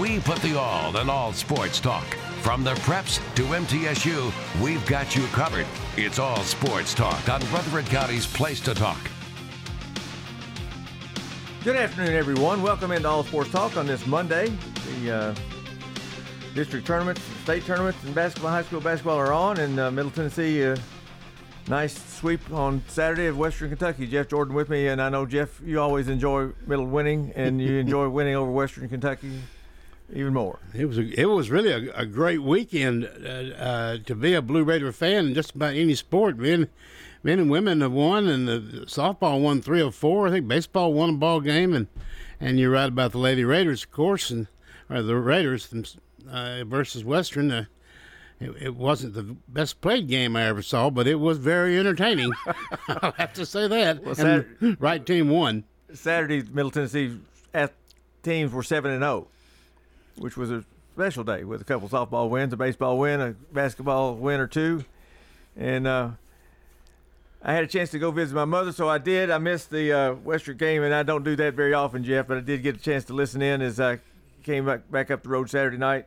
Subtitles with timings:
[0.00, 2.04] We put the all in all sports talk.
[2.40, 5.66] From the preps to MTSU, we've got you covered.
[5.96, 8.98] It's all sports talk on Rutherford County's Place to Talk.
[11.62, 12.60] Good afternoon, everyone.
[12.62, 14.52] Welcome into All Sports Talk on this Monday.
[15.02, 15.34] The uh,
[16.54, 20.64] district tournaments, state tournaments, and basketball, high school basketball are on, and uh, Middle Tennessee.
[20.64, 20.76] Uh,
[21.68, 24.08] nice sweep on Saturday of Western Kentucky.
[24.08, 27.78] Jeff Jordan with me, and I know Jeff, you always enjoy Middle winning, and you
[27.78, 29.40] enjoy winning over Western Kentucky
[30.12, 30.58] even more.
[30.74, 34.42] It was a, it was really a, a great weekend uh, uh, to be a
[34.42, 36.38] Blue Raider fan in just about any sport.
[36.38, 36.68] Men,
[37.22, 40.28] men and women have won, and the softball won three or four.
[40.28, 41.88] I think baseball won a ball game, and
[42.40, 44.46] and you're right about the Lady Raiders, of course, and
[44.90, 45.96] or the Raiders
[46.30, 47.50] uh, versus Western.
[47.50, 47.64] Uh,
[48.40, 52.32] it, it, wasn't the best played game I ever saw, but it was very entertaining.
[52.88, 54.04] I'll have to say that.
[54.04, 55.64] Well, and right team won.
[55.94, 57.16] Saturday, Middle Tennessee
[58.24, 59.28] teams were seven and zero
[60.18, 64.14] which was a special day with a couple softball wins, a baseball win, a basketball
[64.14, 64.84] win or two,
[65.56, 66.10] and uh,
[67.42, 69.30] I had a chance to go visit my mother, so I did.
[69.30, 72.38] I missed the uh, Western game, and I don't do that very often, Jeff, but
[72.38, 73.98] I did get a chance to listen in as I
[74.42, 76.06] came back back up the road Saturday night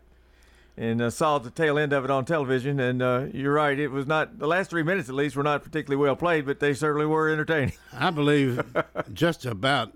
[0.77, 2.79] and uh, saw the tail end of it on television.
[2.79, 5.63] And uh, you're right, it was not the last three minutes at least were not
[5.63, 7.73] particularly well played, but they certainly were entertaining.
[7.93, 8.61] I believe
[9.13, 9.93] just about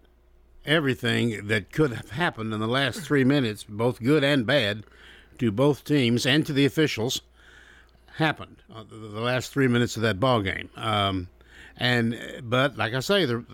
[0.65, 4.83] everything that could have happened in the last three minutes, both good and bad,
[5.39, 7.21] to both teams and to the officials,
[8.15, 10.69] happened uh, the last three minutes of that ball game.
[10.75, 11.29] Um,
[11.77, 13.47] and but like I say, the, the,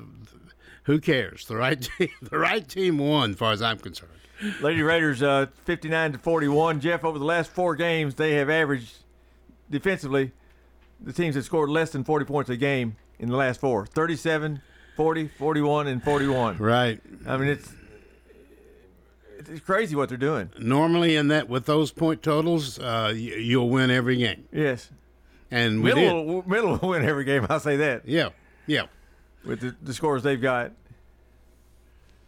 [0.84, 1.46] who cares?
[1.46, 4.12] The right team, the right team won, as far as I'm concerned.
[4.62, 6.80] Lady Raiders, uh, 59 to 41.
[6.80, 8.98] Jeff, over the last four games, they have averaged
[9.70, 10.32] defensively.
[11.00, 13.86] The teams have scored less than 40 points a game in the last four.
[13.86, 14.62] 37,
[14.98, 16.58] 40, 41, and 41.
[16.58, 17.00] Right.
[17.28, 17.72] I mean, it's
[19.38, 20.50] it's crazy what they're doing.
[20.60, 24.46] Normally, in that with those point totals, uh, you'll win every game.
[24.52, 24.90] Yes.
[25.52, 27.46] And middle will, middle will win every game.
[27.50, 28.08] I'll say that.
[28.08, 28.30] Yeah.
[28.66, 28.88] Yeah.
[29.46, 30.72] With the, the scores they've got.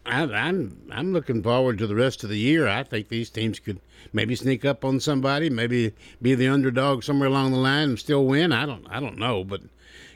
[0.06, 2.68] I'm, I'm I'm looking forward to the rest of the year.
[2.68, 3.80] I think these teams could
[4.12, 5.92] maybe sneak up on somebody, maybe
[6.22, 8.52] be the underdog somewhere along the line and still win.
[8.52, 9.60] I don't I don't know, but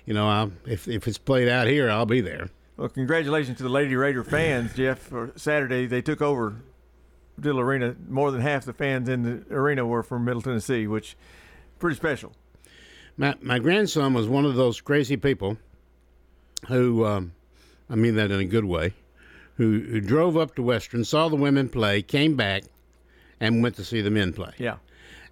[0.07, 2.49] you know, I'll, if if it's played out here, I'll be there.
[2.77, 4.99] Well, congratulations to the Lady Raider fans, Jeff.
[4.99, 6.57] For Saturday, they took over
[7.39, 7.95] Diddle Arena.
[8.09, 11.17] More than half the fans in the arena were from Middle Tennessee, which
[11.79, 12.33] pretty special.
[13.17, 15.57] My my grandson was one of those crazy people
[16.69, 17.33] who, um,
[17.89, 18.93] I mean that in a good way,
[19.57, 22.65] who who drove up to Western, saw the women play, came back,
[23.41, 24.53] and went to see the men play.
[24.59, 24.77] Yeah.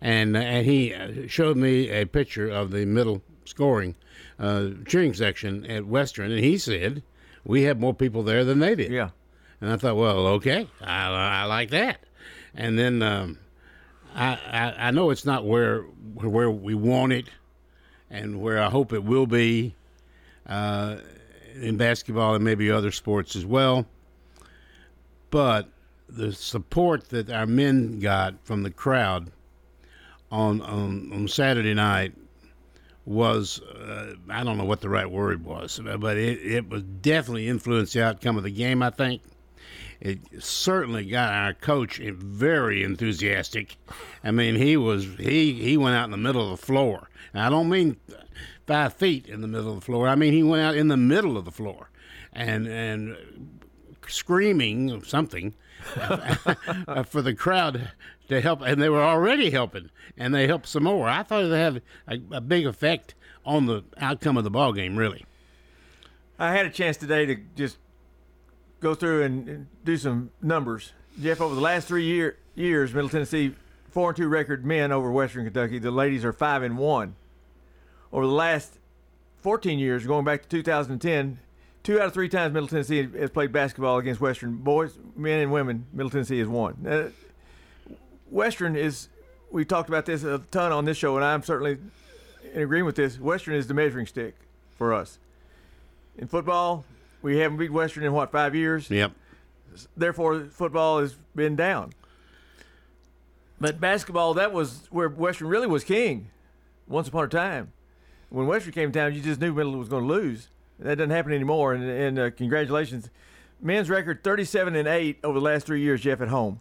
[0.00, 3.96] And and he uh, showed me a picture of the middle scoring
[4.42, 7.02] uh, cheering section at Western, and he said
[7.44, 8.90] we had more people there than they did.
[8.90, 9.10] Yeah.
[9.60, 12.00] And I thought, well, okay, I, I like that.
[12.52, 13.38] And then um,
[14.14, 17.28] I, I, I know it's not where where we want it,
[18.10, 19.76] and where I hope it will be
[20.46, 20.96] uh,
[21.54, 23.86] in basketball and maybe other sports as well.
[25.30, 25.68] But
[26.08, 29.30] the support that our men got from the crowd
[30.32, 32.14] on on, on Saturday night
[33.04, 37.48] was uh, I don't know what the right word was, but it, it was definitely
[37.48, 38.82] influenced the outcome of the game.
[38.82, 39.22] I think
[40.00, 43.76] it certainly got our coach very enthusiastic.
[44.22, 47.08] I mean, he was he he went out in the middle of the floor.
[47.34, 47.96] I don't mean
[48.66, 50.08] five feet in the middle of the floor.
[50.08, 51.90] I mean he went out in the middle of the floor,
[52.32, 53.60] and and
[54.06, 55.54] screaming something
[57.06, 57.90] for the crowd
[58.32, 61.08] to help, and they were already helping, and they helped some more.
[61.08, 63.14] I thought it had a, a big effect
[63.44, 64.96] on the outcome of the ball game.
[64.96, 65.24] Really,
[66.38, 67.78] I had a chance today to just
[68.80, 70.92] go through and, and do some numbers.
[71.20, 73.54] Jeff, over the last three year, years, Middle Tennessee
[73.92, 75.78] four and two record men over Western Kentucky.
[75.78, 77.14] The ladies are five and one.
[78.12, 78.78] Over the last
[79.42, 81.38] 14 years, going back to 2010,
[81.82, 84.56] two out of three times Middle Tennessee has played basketball against Western.
[84.56, 86.86] Boys, men, and women, Middle Tennessee has won.
[86.86, 87.10] Uh,
[88.32, 89.08] Western is,
[89.50, 91.78] we talked about this a ton on this show, and I'm certainly
[92.54, 93.20] in agreement with this.
[93.20, 94.34] Western is the measuring stick
[94.76, 95.18] for us.
[96.16, 96.84] In football,
[97.20, 98.90] we haven't beat Western in what, five years?
[98.90, 99.12] Yep.
[99.96, 101.92] Therefore, football has been down.
[103.60, 106.30] But basketball, that was where Western really was king
[106.88, 107.72] once upon a time.
[108.30, 110.48] When Western came down, you just knew Middle was going to lose.
[110.78, 111.74] That doesn't happen anymore.
[111.74, 113.10] And, and uh, congratulations.
[113.60, 116.60] Men's record 37 and 8 over the last three years, Jeff, at home.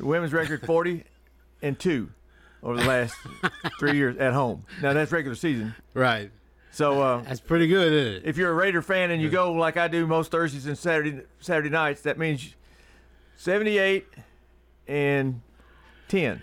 [0.00, 1.04] Women's record 40
[1.62, 2.08] and 2
[2.62, 3.14] over the last
[3.78, 4.64] three years at home.
[4.82, 5.74] Now, that's regular season.
[5.92, 6.30] Right.
[6.72, 8.22] So uh, That's pretty good, isn't it?
[8.24, 11.20] if you're a Raider fan and you go like I do most Thursdays and Saturday
[11.38, 12.54] Saturday nights, that means
[13.36, 14.04] 78
[14.88, 15.40] and
[16.08, 16.42] 10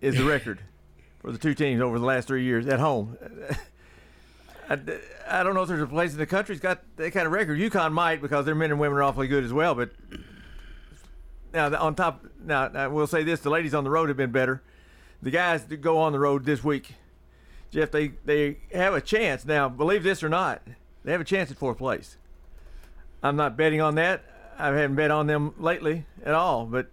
[0.00, 0.58] is the record
[1.20, 3.16] for the two teams over the last three years at home.
[4.68, 4.78] I,
[5.28, 7.32] I don't know if there's a place in the country that's got that kind of
[7.32, 7.58] record.
[7.58, 9.76] UConn might because their men and women are awfully good as well.
[9.76, 9.90] But
[11.52, 14.32] now on top, now I will say this: the ladies on the road have been
[14.32, 14.62] better.
[15.22, 16.94] The guys that go on the road this week
[17.70, 19.44] Jeff, they, they have a chance.
[19.44, 20.62] Now, believe this or not,
[21.04, 22.16] they have a chance at fourth place.
[23.22, 24.24] I'm not betting on that.
[24.58, 26.88] I haven't bet on them lately at all, but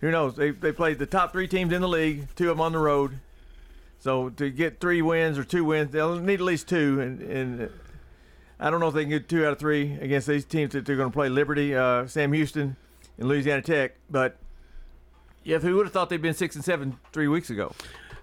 [0.00, 0.36] who knows?
[0.36, 2.78] They, they played the top three teams in the league, two of them on the
[2.78, 3.20] road.
[4.00, 7.00] So to get three wins or two wins, they'll need at least two.
[7.00, 7.70] And, and
[8.60, 10.84] I don't know if they can get two out of three against these teams that
[10.84, 12.76] they're going to play Liberty, uh, Sam Houston,
[13.18, 13.96] and Louisiana Tech.
[14.10, 14.36] But
[15.44, 17.72] Jeff, who would have thought they'd been six and seven three weeks ago?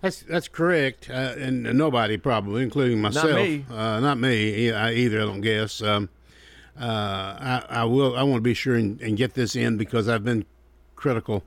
[0.01, 3.65] That's that's correct, uh, and nobody probably, including myself, Not me.
[3.71, 5.21] Uh, not me I- either.
[5.21, 5.81] I don't guess.
[5.81, 6.09] Um,
[6.79, 8.15] uh, I, I will.
[8.17, 10.45] I want to be sure and, and get this in because I've been
[10.95, 11.43] critical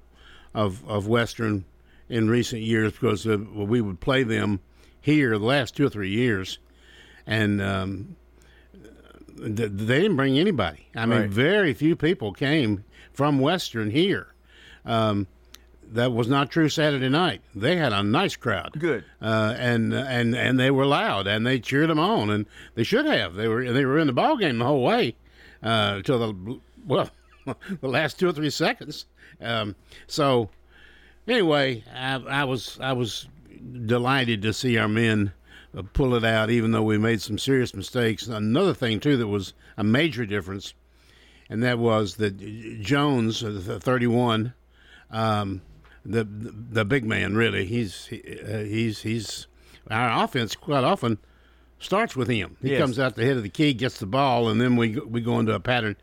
[0.54, 1.64] of of Western
[2.08, 4.60] in recent years because we would play them
[5.00, 6.58] here the last two or three years,
[7.26, 8.16] and um,
[9.36, 10.88] th- they didn't bring anybody.
[10.96, 11.30] I mean, Right.
[11.30, 12.82] very few people came
[13.18, 14.32] from Western here.
[14.84, 15.26] Um,
[15.90, 17.40] that was not true Saturday night.
[17.52, 18.78] They had a nice crowd.
[18.78, 19.04] Good.
[19.20, 23.06] Uh, and and and they were loud and they cheered them on and they should
[23.06, 23.34] have.
[23.34, 25.16] They were they were in the ball game the whole way
[25.64, 27.10] uh, till the well
[27.80, 29.06] the last two or three seconds.
[29.40, 29.74] Um,
[30.06, 30.50] so
[31.26, 33.26] anyway, I, I was I was
[33.84, 35.32] delighted to see our men
[35.76, 38.28] uh, pull it out, even though we made some serious mistakes.
[38.28, 40.72] Another thing too that was a major difference,
[41.50, 44.52] and that was that Jones, uh, the 31,
[45.10, 45.62] um,
[46.04, 49.46] the, the big man, really, he's he, uh, he's he's
[49.90, 51.18] our offense quite often
[51.78, 52.56] starts with him.
[52.62, 52.80] He Yes.
[52.80, 55.20] comes out the head of the key, gets the ball, and then we go- we
[55.20, 55.96] go into a pattern.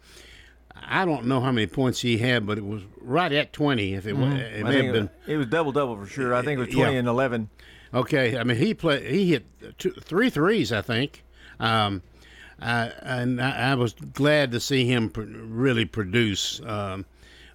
[0.88, 3.94] I don't know how many points he had, but it was right at 20.
[3.94, 4.66] If it, it Mm-hmm.
[4.68, 5.10] I may have been.
[5.26, 6.34] it was double double for sure.
[6.36, 7.00] I think it was twenty Yeah.
[7.00, 7.50] and eleven.
[7.94, 9.46] Okay, I mean he play he hit
[9.78, 11.24] two, three threes, I think,
[11.60, 12.02] um,
[12.62, 16.62] uh, and I, I was glad to see him pr- really produce.
[16.66, 17.06] Um,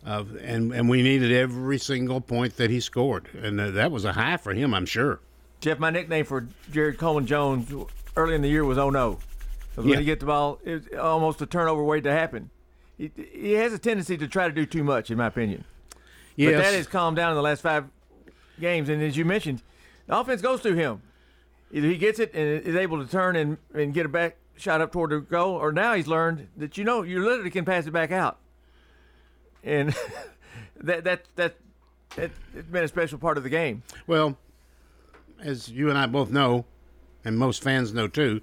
[0.06, 4.04] uh, and and we needed every single point that he scored, and uh, that was
[4.06, 5.20] a high for him, I'm sure.
[5.60, 7.70] Jeff, my nickname for Jared Coleman Jones
[8.16, 9.18] early in the year was "Oh no,"
[9.76, 9.90] 'Cause Yeah.
[9.90, 12.48] when you get the ball, it's almost a turnover waiting to happen.
[12.96, 15.64] He, he has a tendency to try to do too much, in my opinion.
[16.34, 17.84] Yes, But that has calmed down in the last five
[18.58, 19.60] games, and as you mentioned,
[20.06, 21.02] the offense goes through him.
[21.72, 24.80] Either he gets it and is able to turn and, and get it back shot
[24.80, 27.86] up toward the goal, or now he's learned that you know you literally can pass
[27.86, 28.38] it back out,
[29.64, 29.94] and
[30.80, 31.56] that that that
[32.16, 33.82] that it's been a special part of the game.
[34.06, 34.36] Well,
[35.40, 36.64] as you and I both know,
[37.24, 38.40] and most fans know too,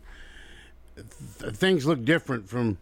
[1.40, 2.78] th- things look different from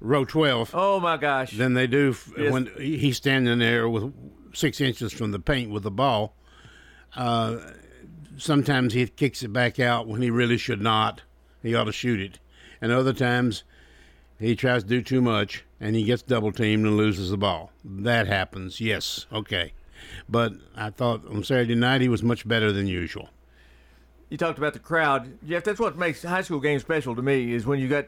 [0.00, 1.56] row 12 Oh my gosh!
[1.56, 2.52] than they do f- Yes.
[2.52, 4.12] when he's standing there with
[4.54, 6.34] six inches from the paint with the ball.
[7.16, 7.56] Uh,
[8.36, 11.22] sometimes he kicks it back out when he really should not.
[11.62, 12.38] He ought to shoot it.
[12.80, 13.64] And other times
[14.38, 17.70] he tries to do too much and he gets double teamed and loses the ball.
[17.84, 19.72] That happens, yes, okay.
[20.28, 23.30] But I thought on Saturday night he was much better than usual.
[24.28, 25.64] you talked about the crowd, Jeff.
[25.64, 28.06] That's what makes high school games special to me is when you got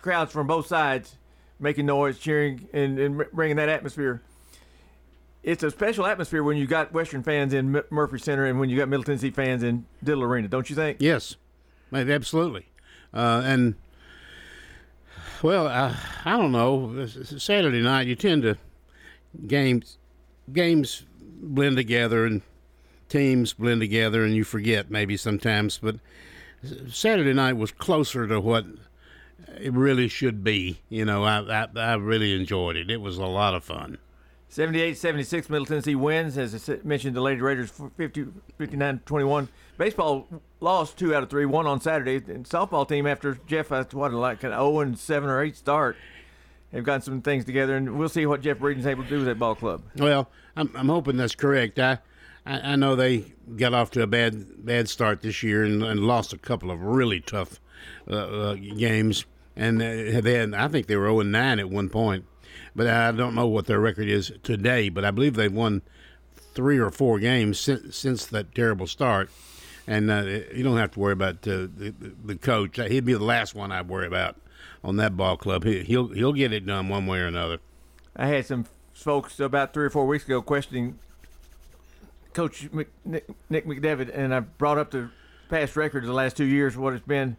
[0.00, 1.16] crowds from both sides
[1.58, 4.20] making noise, cheering, and, and bringing that atmosphere.
[5.44, 8.68] It's a special atmosphere when you got Western fans in M- Murphy Center and when
[8.68, 10.98] you got Middle Tennessee fans in Diddle Arena, don't you think?
[11.00, 11.36] Yes,
[11.92, 12.66] absolutely.
[13.14, 13.74] Uh, and
[15.42, 17.06] well, I, I don't know.
[17.06, 18.56] Saturday night, you tend to
[19.46, 19.98] games
[20.52, 22.42] games blend together and
[23.08, 25.78] teams blend together, and you forget maybe sometimes.
[25.78, 25.96] But
[26.88, 28.64] Saturday night was closer to what
[29.58, 30.80] it really should be.
[30.88, 32.90] You know, I I, I really enjoyed it.
[32.90, 33.98] It was a lot of fun.
[34.52, 36.36] 78 76, Middle Tennessee wins.
[36.36, 38.26] As I mentioned, the Lady Raiders 50,
[38.58, 39.48] 59 21.
[39.78, 40.28] Baseball
[40.60, 42.16] lost two out of three, one on Saturday.
[42.16, 45.96] And softball team, after Jeff, what, like an 0 and 7 or 8 start,
[46.70, 47.78] have gotten some things together.
[47.78, 49.84] And we'll see what Jeff Breeden's able to do with that ball club.
[49.96, 51.78] Well, I'm, I'm hoping that's correct.
[51.78, 52.00] I,
[52.44, 56.00] I I know they got off to a bad bad start this year and, and
[56.00, 57.58] lost a couple of really tough
[58.06, 59.24] uh, uh, games,
[59.56, 62.26] and uh, had, I think they were 0 9 at one point,
[62.74, 64.88] but I don't know what their record is today.
[64.88, 65.82] But I believe they've won
[66.54, 69.30] three or four games since, since that terrible start.
[69.86, 70.22] And uh,
[70.54, 72.76] you don't have to worry about uh, the, the coach.
[72.76, 74.36] He'd be the last one I'd worry about
[74.84, 75.64] on that ball club.
[75.64, 77.58] He, he'll he'll get it done one way or another.
[78.14, 80.98] I had some folks about three or four weeks ago questioning
[82.32, 85.10] Coach Mc, Nick, Nick McDevitt, and I brought up the
[85.48, 87.36] past records the last two years, what it's been.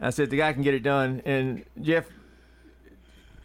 [0.00, 2.08] I said the guy can get it done, and Jeff.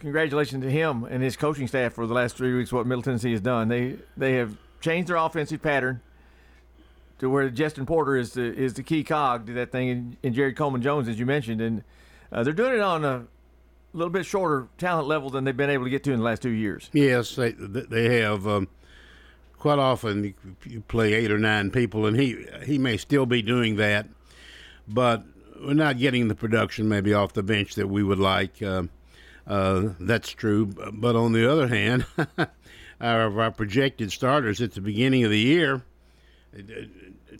[0.03, 2.73] Congratulations to him and his coaching staff for the last three weeks.
[2.73, 6.01] What Middle Tennessee has done, they they have changed their offensive pattern
[7.19, 10.57] to where Jestin Porter is the is the key cog to that thing, and, Jared
[10.57, 11.83] Coleman Jones, as you mentioned, and
[12.33, 13.23] uh, they're doing it on a
[13.93, 16.41] little bit shorter talent level than they've been able to get to in the last
[16.41, 16.89] two years.
[16.91, 18.45] Yes, they they have.
[18.45, 18.67] Um,
[19.57, 20.33] quite often, you-
[20.65, 24.05] you play eight or nine people, and he he may still be doing that,
[24.85, 25.23] but
[25.63, 28.61] we're not getting the production maybe off the bench that we would like.
[28.61, 28.89] Um
[29.47, 30.65] uh, that's true.
[30.65, 32.05] But on the other hand,
[33.01, 35.81] our, our projected starters at the beginning of the year,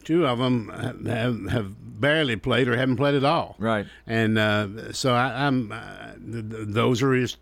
[0.03, 3.55] two of them have, have barely played or haven't played at all.
[3.60, 3.86] Right.
[4.05, 5.72] And uh, so I, I'm.
[5.72, 7.38] Uh, th- th- those are his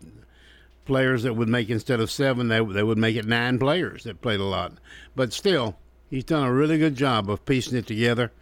[0.84, 4.20] players that would make instead of seven, they they would make it nine players that
[4.20, 4.72] played a lot.
[5.14, 5.76] But still,
[6.10, 8.32] he's done a really good job of piecing it together.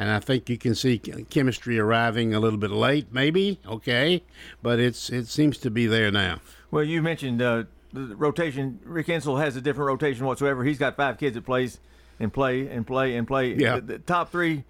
[0.00, 3.60] And I think you can see chemistry arriving a little bit late, maybe.
[3.66, 4.24] Okay,
[4.62, 6.40] but it's it seems to be there now.
[6.70, 8.80] Well, you mentioned uh, the rotation.
[8.82, 10.64] Rick Insell has a different rotation whatsoever.
[10.64, 11.80] He's got five kids that plays
[12.18, 13.52] and play and play and play.
[13.52, 13.74] Yeah.
[13.74, 14.64] The, the top three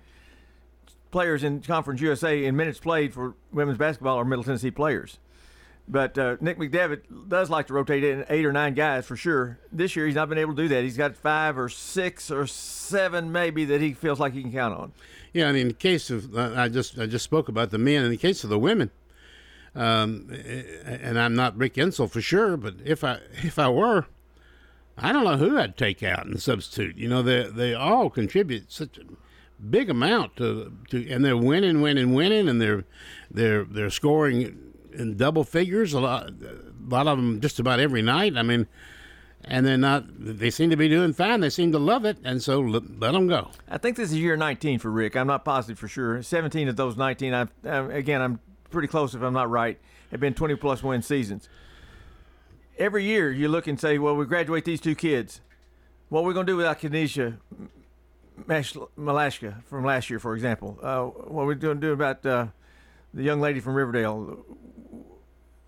[1.13, 5.21] players in Conference USA in minutes played for women's basketball are Middle Tennessee players.
[5.91, 9.59] But uh, Nick McDevitt does like to rotate in eight or nine guys for sure.
[9.73, 10.85] This year he's not been able to do that.
[10.85, 14.79] He's got five or six or seven maybe that he feels like he can count
[14.79, 14.93] on.
[15.33, 18.05] Yeah, and in the case of I just I just spoke about the men.
[18.05, 18.93] In the case of the women,
[19.75, 20.29] um,
[20.85, 24.07] and I'm not Rick Insell for sure, but if I if I were,
[24.97, 26.97] I don't know who I'd take out and substitute.
[26.97, 29.03] You know, they they all contribute such a
[29.61, 32.85] big amount to to, and they're winning, winning, winning, and they're
[33.29, 35.93] they're they're scoring in double figures.
[35.93, 38.37] A lot, a lot of them just about every night.
[38.37, 38.67] I mean.
[39.43, 40.05] And they're not.
[40.19, 41.41] They seem to be doing fine.
[41.41, 43.51] They seem to love it, and so let, let them go.
[43.71, 45.17] I think this is year 19 for Rick.
[45.17, 46.23] I'm not positive for sure.
[46.23, 48.39] 17 of those 19, I've, um, again, I'm
[48.71, 49.79] pretty close if I'm not right,
[50.11, 51.49] have been 20 plus win seasons.
[52.79, 55.41] Every year you look and say, well, we graduate these two kids.
[56.09, 56.83] What are we going to do without
[58.47, 60.79] Mash- Malashka from last year, for example?
[60.83, 62.47] Uh, what are we going to do about uh,
[63.15, 64.45] the young lady from Riverdale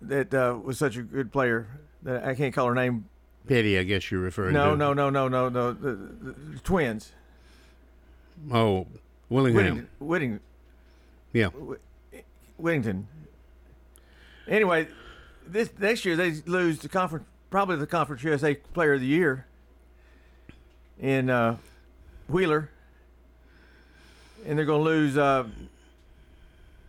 [0.01, 1.67] that uh, was such a good player?
[2.03, 3.05] That I can't call her name.
[3.47, 4.77] Petty, I guess you're referring No, to.
[4.77, 5.73] no, no, no, no, no.
[5.73, 7.11] The, the, the twins.
[8.51, 8.87] Oh,
[9.29, 9.87] Willingham.
[9.99, 10.39] Whitting, Whitting,
[11.33, 11.49] Yeah.
[12.57, 13.07] Whittington.
[14.47, 14.87] Anyway,
[15.47, 19.45] this next year they lose the conference, probably the Conference USA Player of the Year
[20.99, 21.57] in uh,
[22.27, 22.69] Wheeler,
[24.45, 25.45] and they're going to lose uh,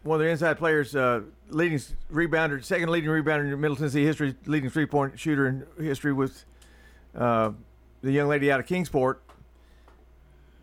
[0.04, 1.80] one of their inside players, uh, leading
[2.12, 6.44] rebounder, second leading rebounder in Middle Tennessee history, leading three point shooter in history with
[7.16, 7.50] uh,
[8.02, 9.22] the young lady out of Kingsport.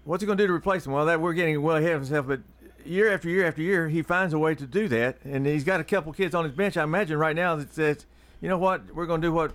[0.03, 0.93] What's he going to do to replace him?
[0.93, 2.41] Well, that we're getting well ahead of himself, but
[2.85, 5.79] year after year after year, he finds a way to do that, and he's got
[5.79, 6.77] a couple kids on his bench.
[6.77, 8.05] I imagine right now that says,
[8.41, 9.53] you know what, we're going to do what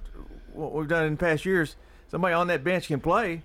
[0.52, 1.76] what we've done in past years.
[2.09, 3.43] Somebody on that bench can play.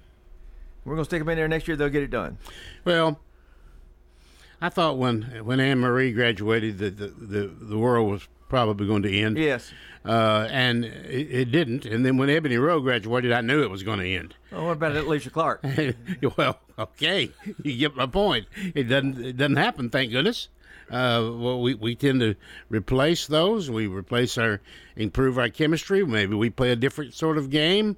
[0.85, 1.77] We're going to stick them in there next year.
[1.77, 2.37] They'll get it done.
[2.85, 3.19] Well,
[4.61, 9.03] I thought when when Anne Marie graduated that the, the the world was probably going
[9.03, 9.37] to end.
[9.37, 9.71] Yes.
[10.03, 11.85] Uh, and it, it didn't.
[11.85, 14.35] And then when Ebony Rowe graduated, I knew it was going to end.
[14.51, 15.63] Oh, what about Alysha Clark?
[16.37, 17.31] well, okay,
[17.63, 18.47] you get my point.
[18.75, 20.49] It doesn't it doesn't happen, thank goodness.
[20.89, 22.35] Uh, well, we, we tend to
[22.67, 23.71] replace those.
[23.71, 24.59] We replace our
[24.97, 26.05] improve our chemistry.
[26.05, 27.95] Maybe we play a different sort of game.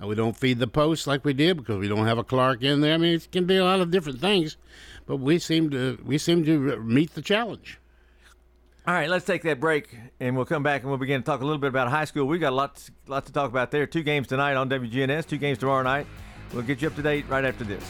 [0.00, 2.62] Uh, we don't feed the post like we did because we don't have a Clark
[2.62, 2.94] in there.
[2.94, 4.56] I mean, it can be a lot of different things,
[5.06, 7.78] but we seem to we seem to meet the challenge.
[8.86, 11.40] All right, let's take that break, and we'll come back and we'll begin to talk
[11.40, 12.26] a little bit about high school.
[12.26, 13.86] We've got a lot, lot to talk about there.
[13.86, 16.06] Two games tonight on WGNS, two games tomorrow night.
[16.52, 17.82] We'll get you up to date right after this.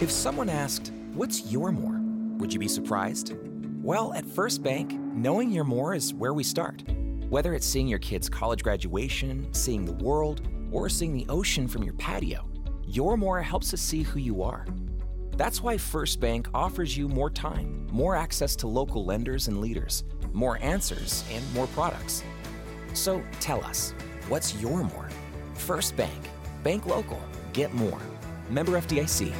[0.00, 1.98] If someone asked, What's your more?
[2.38, 3.34] Would you be surprised?
[3.82, 6.84] Well, at First Bank, knowing your more is where we start.
[7.28, 11.82] Whether it's seeing your kid's college graduation, seeing the world, or seeing the ocean from
[11.82, 12.48] your patio,
[12.86, 14.66] your more helps us see who you are.
[15.36, 20.04] That's why First Bank offers you more time, more access to local lenders and leaders,
[20.32, 22.24] more answers, and more products.
[22.92, 23.94] So tell us,
[24.28, 25.08] what's your more?
[25.54, 26.28] First Bank.
[26.64, 27.20] Bank local.
[27.52, 28.00] Get more.
[28.50, 29.32] Member FDIC.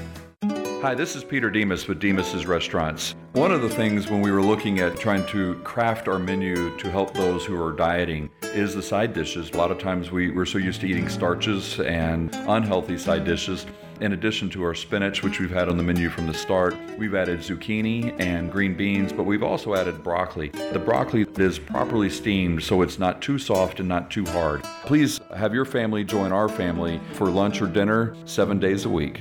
[0.80, 3.16] Hi, this is Peter Demos with Demos's Restaurants.
[3.32, 6.88] One of the things when we were looking at trying to craft our menu to
[6.88, 9.50] help those who are dieting is the side dishes.
[9.50, 13.66] A lot of times we, we're so used to eating starches and unhealthy side dishes.
[14.00, 17.16] In addition to our spinach, which we've had on the menu from the start, we've
[17.16, 20.50] added zucchini and green beans, but we've also added broccoli.
[20.50, 24.62] The broccoli is properly steamed so it's not too soft and not too hard.
[24.84, 29.20] Please have your family join our family for lunch or dinner seven days a week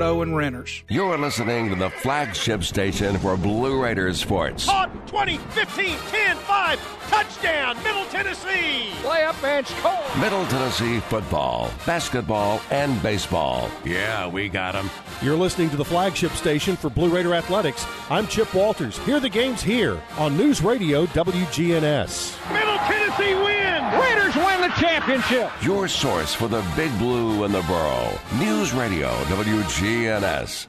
[0.00, 0.84] and renters.
[0.88, 4.66] You're listening to the flagship station for Blue Raiders sports.
[4.66, 8.92] Hot 20, 15, 10, 5, touchdown, Middle Tennessee.
[9.02, 9.92] Play up bench, Cole.
[10.18, 13.70] Middle Tennessee football, basketball, and baseball.
[13.84, 14.88] Yeah, we got them.
[15.20, 17.86] You're listening to the flagship station for Blue Raider Athletics.
[18.08, 18.96] I'm Chip Walters.
[19.00, 22.52] Hear the games here on News Radio WGNS.
[22.52, 23.51] Middle Tennessee win.
[24.62, 25.50] The championship.
[25.60, 28.16] Your source for the big blue and the borough.
[28.38, 30.68] News Radio WGNS.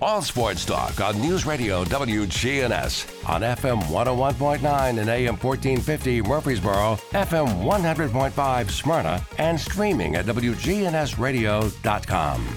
[0.00, 7.46] All sports talk on News Radio WGNS on FM 101.9 and AM 1450 Murfreesboro, FM
[7.62, 12.56] 100.5 Smyrna, and streaming at WGNSradio.com.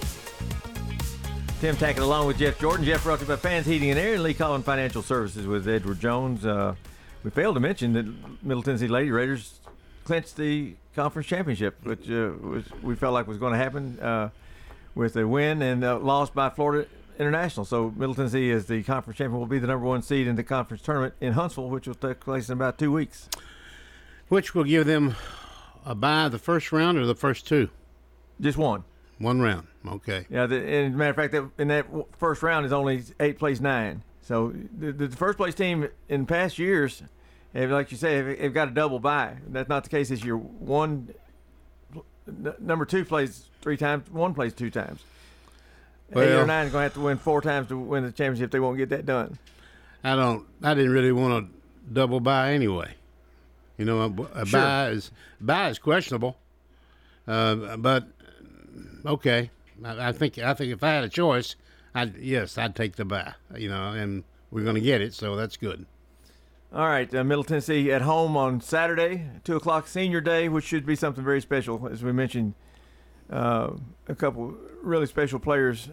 [1.61, 2.83] Tim Tackett along with Jeff Jordan.
[2.85, 6.45] Jeff to by Fans Heating and Air and Lee Collin Financial Services with Edward Jones.
[6.45, 6.73] Uh,
[7.23, 8.05] we failed to mention that
[8.43, 9.59] Middle Tennessee Lady Raiders
[10.03, 14.29] clinched the conference championship, which uh, was, we felt like was going to happen uh,
[14.95, 17.65] with a win and uh, loss by Florida International.
[17.65, 19.39] So Middle Tennessee is the conference champion.
[19.39, 22.19] Will be the number one seed in the conference tournament in Huntsville, which will take
[22.19, 23.29] place in about two weeks.
[24.27, 25.15] Which will give them
[25.85, 27.69] a bye the first round or the first two?
[28.41, 28.83] Just one.
[29.19, 29.67] One round.
[29.87, 30.25] Okay.
[30.29, 30.45] Yeah.
[30.45, 31.85] The, and matter of fact, that in that
[32.17, 34.03] first round is only eight plays nine.
[34.21, 37.03] So the, the first place team in past years,
[37.53, 39.37] like you say, have, have got a double bye.
[39.47, 40.35] That's not the case this year.
[40.35, 41.13] One,
[42.59, 44.09] number two plays three times.
[44.09, 45.01] One plays two times.
[46.11, 48.11] Eight or Well- nine is going to have to win four times to win the
[48.11, 48.51] championship.
[48.51, 49.37] They won't get that done.
[50.03, 50.45] I don't.
[50.61, 52.93] I didn't really want to double buy anyway.
[53.77, 54.59] You know, a, a Sure.
[54.61, 56.37] buy is buy is questionable.
[57.27, 58.07] Uh, but
[59.05, 59.49] okay,
[59.83, 61.55] I, I think I think if I had a choice,
[61.95, 63.33] I'd yes, I'd take the buy.
[63.57, 65.85] You know, and we're going to get it, so that's good.
[66.73, 70.85] All right, uh, Middle Tennessee at home on Saturday, two o'clock Senior Day, which should
[70.85, 72.53] be something very special, as we mentioned.
[73.29, 73.71] Uh,
[74.07, 75.89] a couple really special players,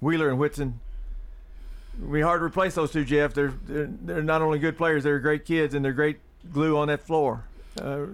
[0.00, 0.80] Wheeler and Whitson.
[2.12, 3.34] Be hard to replace those two, Jeff.
[3.34, 6.18] They're, they're they're not only good players, they're great kids, and they're great
[6.52, 7.44] glue on that floor.
[7.80, 8.06] Uh,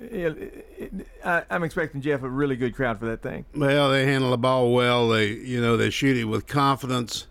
[0.00, 3.44] it, it, I, I'm expecting Jeff a really good crowd for that thing.
[3.54, 5.08] Well, they handle the ball well.
[5.08, 7.26] They you know they shoot it with confidence.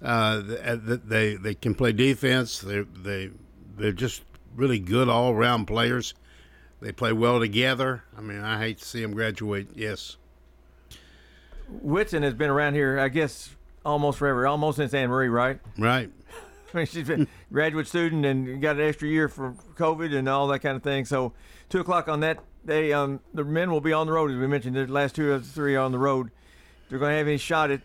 [0.00, 2.60] Uh, th- th- they they can play defense.
[2.60, 3.30] They they
[3.76, 4.22] they're just
[4.54, 6.14] really good all around players.
[6.80, 8.04] They play well together.
[8.16, 9.68] I mean, I hate to see them graduate.
[9.74, 10.16] Yes.
[11.68, 13.50] Whitson has been around here, I guess,
[13.84, 15.60] almost forever, almost since Anne Marie, right?
[15.76, 16.10] Right.
[16.74, 20.46] I mean, she's been graduate student and got an extra year for COVID and all
[20.48, 21.04] that kind of thing.
[21.04, 21.32] So,
[21.68, 24.46] two o'clock on that day, um, the men will be on the road, as we
[24.46, 24.76] mentioned.
[24.76, 26.30] The last two of the three are on the road.
[26.84, 27.80] If they're going to have any shot at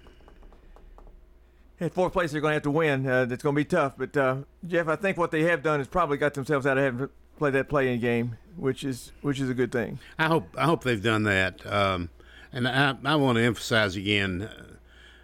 [1.79, 3.07] at fourth place, they're going to have to win.
[3.07, 3.95] Uh, that's going to be tough.
[3.97, 6.83] But uh, Jeff, I think what they have done is probably got themselves out of
[6.83, 9.99] having to play that play-in game, which is which is a good thing.
[10.17, 11.65] I hope I hope they've done that.
[11.65, 12.09] Um,
[12.51, 14.49] and I, I want to emphasize again,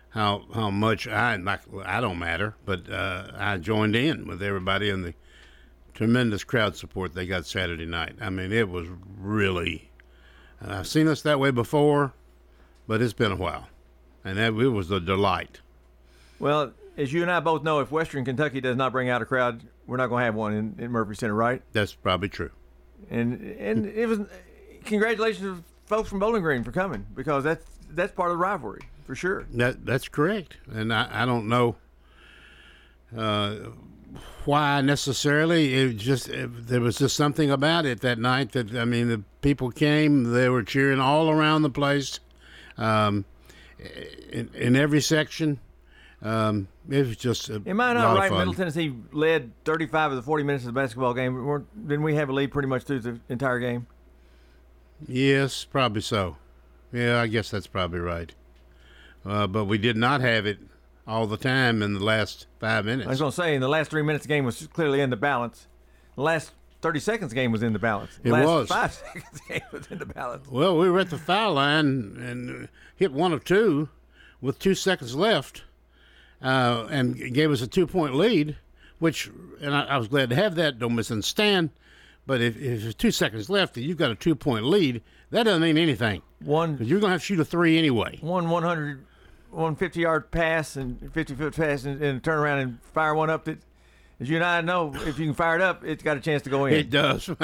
[0.10, 1.62] how how much I like.
[1.86, 5.14] I don't matter, but uh, I joined in with everybody in the
[5.94, 8.16] tremendous crowd support they got Saturday night.
[8.22, 8.88] I mean, it was
[9.18, 9.90] really.
[10.62, 12.14] Uh, I've seen us that way before,
[12.88, 13.68] but it's been a while,
[14.26, 15.62] and that it was a delight.
[16.40, 19.26] Well, as you and I both know, if Western Kentucky does not bring out a
[19.26, 21.62] crowd, we're not going to have one in, in Murphy Center, right?
[21.72, 22.52] That's probably true.
[23.10, 24.20] And and it was
[24.86, 28.82] congratulations to folks from Bowling Green for coming because that's that's part of the rivalry
[29.06, 29.46] for sure.
[29.54, 31.76] That that's correct, and I, I don't know
[33.18, 33.56] uh,
[34.46, 35.74] why necessarily.
[35.74, 39.24] It just it, there was just something about it that night that I mean the
[39.42, 42.20] people came, they were cheering all around the place,
[42.78, 43.26] um,
[44.32, 45.60] in, in every section.
[46.22, 48.32] Um, it was just a Am I not right?
[48.32, 51.66] Middle Tennessee led 35 of the 40 minutes of the basketball game.
[51.88, 53.88] Didn't we have a lead pretty much through the entire game?
[55.08, 56.36] Yes, probably so.
[56.92, 58.34] Yeah, I guess that's probably right.
[59.26, 60.60] Uh, but we did not have it
[61.08, 63.08] all the time in the last five minutes.
[63.08, 65.10] I was going to say, in the last three minutes, the game was clearly in
[65.10, 65.68] the balance.
[66.16, 66.52] The last
[66.82, 68.20] 30 seconds game was in the balance.
[68.22, 68.68] The It last was.
[68.70, 70.48] Five seconds game was in the balance.
[70.50, 73.90] Well, we were at the foul line and hit one of two
[74.42, 75.64] with two seconds left,
[76.42, 78.58] uh, and gave us a two-point lead.
[79.00, 80.78] Which, and I, I was glad to have that.
[80.78, 81.70] Don't misunderstand.
[82.26, 85.62] But if, if there's two seconds left and you've got a two-point lead, that doesn't
[85.62, 86.22] mean anything.
[86.44, 88.18] One, you're going to have to shoot a three anyway.
[88.22, 89.06] one 100,
[89.52, 93.30] one 50 yard pass and 50 foot pass and, and turn around and fire one
[93.30, 93.60] up that,
[94.20, 96.42] as you and I know, if you can fire it up, it's got a chance
[96.44, 96.74] to go in.
[96.74, 97.30] It does.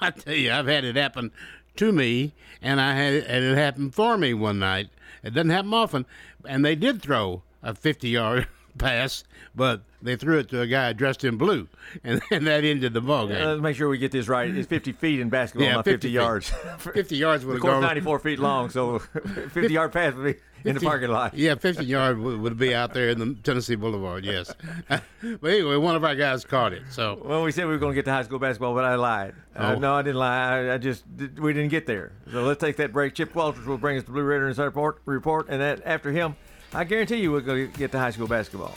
[0.00, 1.30] I tell you, I've had it happen
[1.76, 4.88] to me, and I had and it happened for me one night.
[5.22, 6.06] It doesn't happen often,
[6.44, 8.46] and they did throw a 50-yard
[8.78, 11.66] pass, but they threw it to a guy dressed in blue,
[12.04, 13.36] and, and that ended the ball game.
[13.42, 14.48] Uh, Let's make sure we get this right.
[14.54, 16.50] It's 50 feet in basketball, Yeah, not 50 50, yards.
[16.78, 20.74] 50 yards would have gone 94 feet long, so 50 yard pass would be in
[20.76, 21.34] the parking lot.
[21.34, 24.24] Yeah, 50 yard would, would be out there in the Tennessee Boulevard.
[24.24, 24.54] Yes,
[24.88, 25.02] but
[25.44, 26.82] anyway, one of our guys caught it.
[26.90, 28.94] So Well, we said we were going to get to high school basketball, but I
[28.94, 29.34] lied.
[29.56, 29.78] Uh, Oh.
[29.80, 30.38] no, I didn't lie.
[30.68, 32.12] I, I just did, we didn't get there.
[32.30, 33.14] So let's take that break.
[33.14, 36.36] Chip Walters will bring us the Blue Raider Inside report, report, and that after him,
[36.74, 38.74] I guarantee you we're going to get to high school basketball.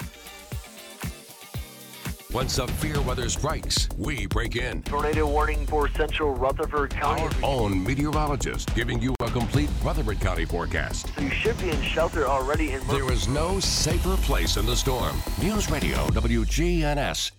[2.31, 4.83] When severe weather strikes, we break in.
[4.83, 7.23] Tornado warning for central Rutherford County.
[7.23, 11.13] Our own meteorologist giving you a complete Rutherford County forecast.
[11.13, 14.77] So you should be in shelter already in There is no safer place in the
[14.77, 15.21] storm.
[15.41, 17.31] News Radio WGNS.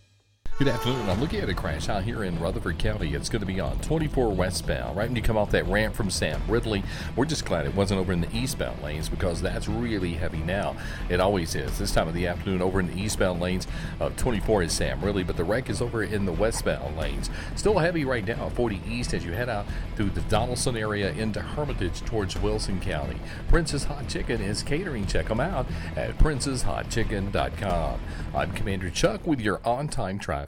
[0.59, 1.09] Good afternoon.
[1.09, 3.15] I'm looking at a crash out here in Rutherford County.
[3.15, 6.11] It's going to be on 24 westbound, right when you come off that ramp from
[6.11, 6.85] Sam Ridley.
[7.17, 10.77] We're just glad it wasn't over in the eastbound lanes because that's really heavy now.
[11.09, 11.79] It always is.
[11.79, 13.67] This time of the afternoon, over in the eastbound lanes
[13.99, 17.31] of 24 is Sam Ridley, but the wreck is over in the westbound lanes.
[17.57, 19.65] Still heavy right now, 40 east as you head out
[19.97, 23.17] through the Donaldson area into Hermitage towards Wilson County.
[23.49, 25.07] Prince's Hot Chicken is catering.
[25.07, 28.01] Check them out at princeshotchicken.com.
[28.35, 30.42] I'm Commander Chuck with your on time traffic.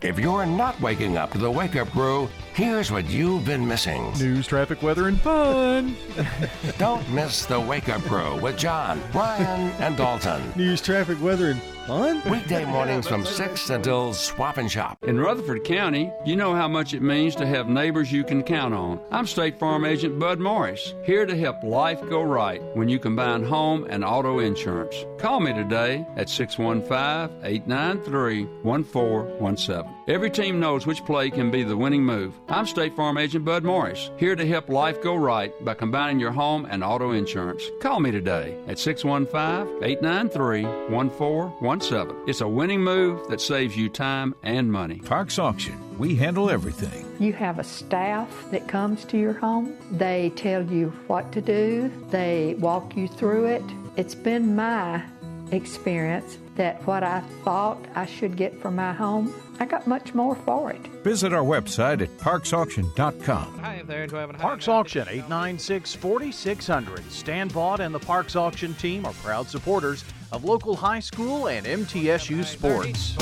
[0.00, 4.12] If you're not waking up to the wake up crew, here's what you've been missing.
[4.18, 5.96] News, traffic, weather, and fun.
[6.78, 10.42] Don't miss the wake up crew with John, Brian, and Dalton.
[10.56, 12.22] News, traffic, weather, and fun.
[12.30, 14.98] Weekday mornings from 6 until Swap and Shop.
[15.02, 18.74] In Rutherford County, you know how much it means to have neighbors you can count
[18.74, 19.00] on.
[19.10, 23.44] I'm State Farm Agent Bud Morris, here to help life go right when you combine
[23.44, 25.04] home and auto insurance.
[25.18, 30.03] Call me today at 615 893 1417.
[30.06, 32.38] Every team knows which play can be the winning move.
[32.50, 36.30] I'm State Farm Agent Bud Morris, here to help life go right by combining your
[36.30, 37.62] home and auto insurance.
[37.80, 40.64] Call me today at 615 893
[40.94, 42.28] 1417.
[42.28, 44.98] It's a winning move that saves you time and money.
[44.98, 45.80] Parks Auction.
[45.96, 47.06] We handle everything.
[47.18, 49.74] You have a staff that comes to your home.
[49.90, 53.64] They tell you what to do, they walk you through it.
[53.96, 55.02] It's been my
[55.50, 60.34] experience that what I thought I should get for my home, I got much more
[60.34, 60.80] for it.
[61.04, 63.58] Visit our website at parksauction.com.
[63.58, 67.10] Hi there, Parks Auction, 896 4600.
[67.10, 71.64] Stan Vaught and the Parks Auction team are proud supporters of local high school and
[71.64, 73.16] MTSU sports.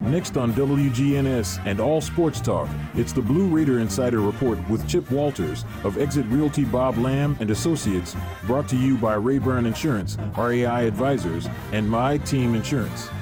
[0.00, 5.10] Next on WGNS and All Sports Talk, it's the Blue Raider Insider Report with Chip
[5.10, 10.86] Walters of Exit Realty Bob Lamb and Associates, brought to you by Rayburn Insurance, RAI
[10.86, 13.08] Advisors, and My Team Insurance.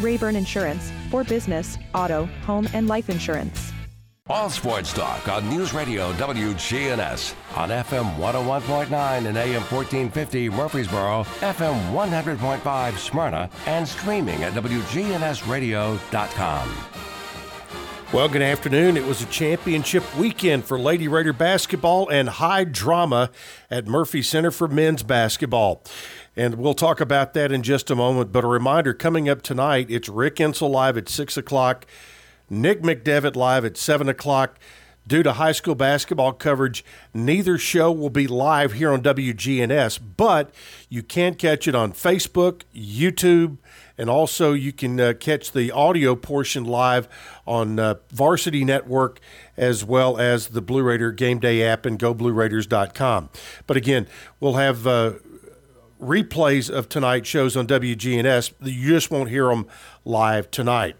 [0.00, 3.72] Rayburn Insurance, for business, auto, home, and life insurance.
[4.28, 11.92] All sports talk on News Radio WGNS on FM 101.9 and AM 1450 Murfreesboro, FM
[11.92, 16.76] 100.5 Smyrna, and streaming at WGNSradio.com.
[18.12, 18.96] Well, good afternoon.
[18.96, 23.30] It was a championship weekend for Lady Raider basketball and high drama
[23.70, 25.84] at Murphy Center for men's basketball.
[26.36, 28.30] And we'll talk about that in just a moment.
[28.30, 31.86] But a reminder coming up tonight, it's Rick Insell live at 6 o'clock,
[32.50, 34.58] Nick McDevitt live at 7 o'clock.
[35.06, 40.52] Due to high school basketball coverage, neither show will be live here on WGNS, but
[40.88, 43.58] you can catch it on Facebook, YouTube,
[43.96, 47.08] and also you can uh, catch the audio portion live
[47.46, 49.20] on uh, Varsity Network
[49.56, 53.30] as well as the Blue Raider Game Day app and GoBlueRaiders.com.
[53.68, 54.08] But again,
[54.40, 55.12] we'll have uh,
[56.00, 58.52] replays of tonight's shows on WGNS.
[58.60, 59.66] You just won't hear them
[60.04, 60.96] live tonight.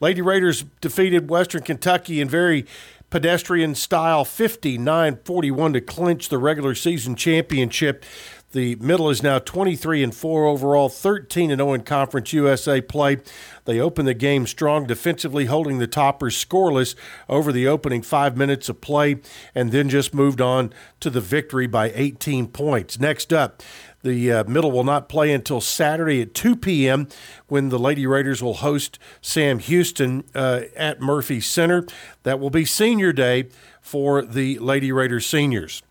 [0.00, 2.66] Lady Raiders defeated Western Kentucky in very
[3.10, 8.04] pedestrian style 59 41 to clinch the regular season championship.
[8.52, 13.18] The middle is now 23 and 4 overall, 13 and 0 in Conference USA play.
[13.64, 16.96] They opened the game strong defensively, holding the toppers scoreless
[17.28, 19.20] over the opening five minutes of play,
[19.54, 22.98] and then just moved on to the victory by 18 points.
[22.98, 23.62] Next up,
[24.02, 27.08] the uh, middle will not play until Saturday at 2 p.m.
[27.48, 31.86] when the Lady Raiders will host Sam Houston uh, at Murphy Center.
[32.22, 33.48] That will be senior day
[33.80, 35.82] for the Lady Raiders seniors.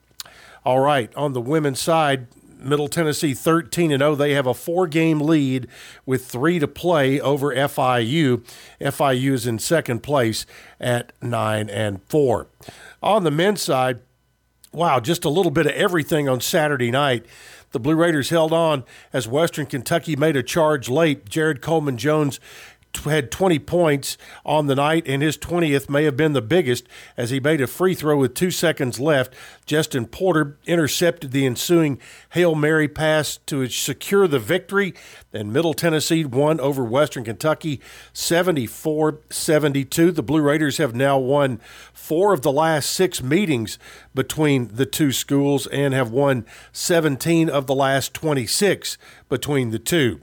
[0.66, 2.28] All right, on the women's side,
[2.60, 4.16] Middle Tennessee 13 and 0.
[4.16, 5.68] They have a four-game lead
[6.06, 8.44] with 3 to play over FIU.
[8.82, 10.46] FIU is in second place
[10.80, 12.48] at 9 and 4.
[13.02, 14.02] On the men's side,
[14.72, 17.26] wow, just a little bit of everything on Saturday night.
[17.72, 21.30] The Blue Raiders held on as Western Kentucky made a charge late.
[21.30, 22.40] Jared Coleman Jones
[23.04, 27.30] had 20 points on the night, and his 20th may have been the biggest as
[27.30, 29.34] he made a free throw with two seconds left.
[29.66, 32.00] Jestin Porter intercepted the ensuing
[32.32, 34.94] Hail Mary pass to secure the victory,
[35.32, 37.80] and Middle Tennessee won over Western Kentucky
[38.14, 40.12] 74 72.
[40.12, 41.62] The Blue Raiders have now won
[41.94, 43.78] four of the last six meetings
[44.14, 48.98] between the two schools and have won 17 of the last 26
[49.30, 50.20] between the two.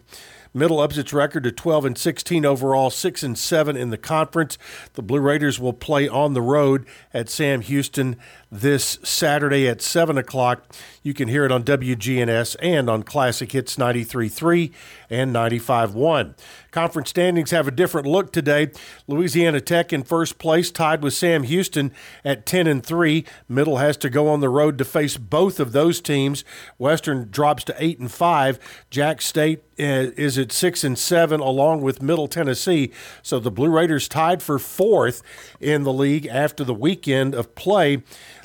[0.57, 4.57] Middle ups its record to 12 and 16 overall, 6 and 7 in the conference.
[4.95, 8.17] The Blue Raiders will play on the road at Sam Houston
[8.51, 10.75] this Saturday at 7 o'clock.
[11.03, 14.73] You can hear it on WGNS and on Classic Hits 93.3
[15.11, 16.35] and 95.1.
[16.77, 18.71] Conference standings have a different look today.
[19.07, 21.91] Louisiana Tech in first place, tied with Sam Houston
[22.23, 23.25] at 10 and 3.
[23.49, 26.45] Middle has to go on the road to face both of those teams.
[26.77, 28.59] Western drops to 8 and 5.
[28.91, 32.93] Jax State uh, is at 6 and 7 along with Middle Tennessee.
[33.23, 35.23] So the Blue Raiders tied for fourth
[35.61, 38.03] in the league after the weekend of play.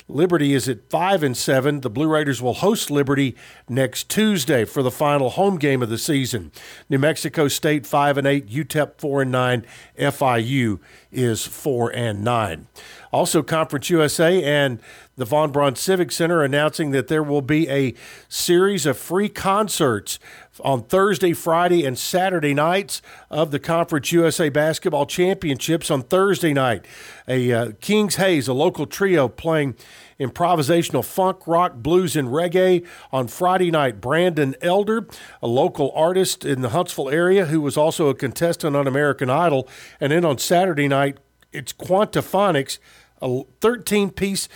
[0.08, 1.80] Liberty is at five and seven.
[1.80, 3.36] The Blue Raiders will host Liberty
[3.68, 6.52] next Tuesday for the final home game of the season.
[6.88, 9.64] New Mexico State five and eight, UTEP four and nine,
[9.98, 12.66] FIU is four and nine.
[13.12, 14.80] Also, Conference USA and
[15.16, 17.92] the Von Braun Civic Center announcing that there will be a
[18.26, 20.18] series of free concerts
[20.64, 25.90] on Thursday, Friday, and Saturday nights of the Conference USA Basketball Championships.
[25.90, 26.86] On Thursday night,
[27.28, 29.76] a uh, Kings Hayes, a local trio, playing
[30.18, 32.86] improvisational funk, rock, blues, and reggae.
[33.12, 35.06] On Friday night, Brandon Elder,
[35.42, 39.68] a local artist in the Huntsville area who was also a contestant on American Idol.
[40.00, 41.18] And then on Saturday night,
[41.52, 42.78] it's Quantaphonics,
[43.22, 44.48] a 13 piece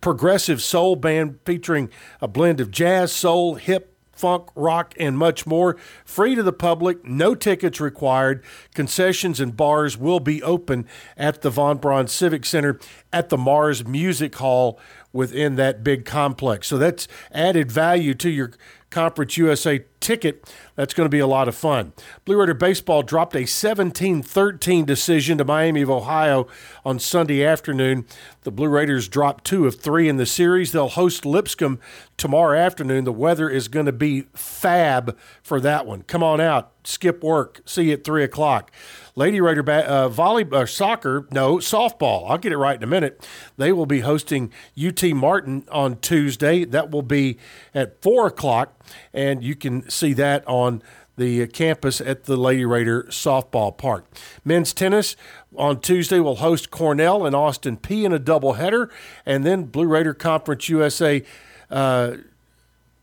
[0.00, 5.76] progressive soul band featuring a blend of jazz, soul, hip, funk, rock, and much more.
[6.04, 8.44] Free to the public, no tickets required.
[8.74, 12.78] Concessions and bars will be open at the Von Braun Civic Center
[13.12, 14.78] at the Mars Music Hall
[15.12, 16.68] within that big complex.
[16.68, 18.52] So that's added value to your
[18.92, 20.52] Conference USA ticket.
[20.76, 21.92] That's going to be a lot of fun.
[22.24, 26.46] Blue Raider Baseball dropped a 17 13 decision to Miami of Ohio
[26.84, 28.04] on Sunday afternoon.
[28.42, 30.72] The Blue Raiders dropped two of three in the series.
[30.72, 31.80] They'll host Lipscomb
[32.16, 33.04] tomorrow afternoon.
[33.04, 36.02] The weather is going to be fab for that one.
[36.02, 38.70] Come on out, skip work, see you at 3 o'clock.
[39.14, 40.08] Lady Raider ba- uh,
[40.52, 42.30] uh, soccer, no softball.
[42.30, 43.26] I'll get it right in a minute.
[43.56, 44.50] They will be hosting
[44.82, 46.64] UT Martin on Tuesday.
[46.64, 47.38] That will be
[47.74, 48.74] at four o'clock,
[49.12, 50.82] and you can see that on
[51.16, 54.06] the campus at the Lady Raider softball park.
[54.44, 55.14] Men's tennis
[55.56, 58.90] on Tuesday will host Cornell and Austin Peay in a doubleheader,
[59.26, 61.22] and then Blue Raider Conference USA.
[61.70, 62.16] Uh,